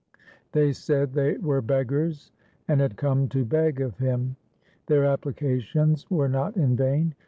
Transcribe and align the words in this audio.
They 0.53 0.71
said 0.73 1.13
they 1.13 1.37
were 1.37 1.61
beggars 1.61 2.31
and 2.67 2.81
had 2.81 2.97
come 2.97 3.27
to 3.29 3.45
beg 3.45 3.79
of 3.81 3.99
him. 3.99 4.35
Their 4.87 5.05
applications 5.05 6.09
were 6.09 6.27
not 6.27 6.57
in 6.57 6.75
vain. 6.75 7.13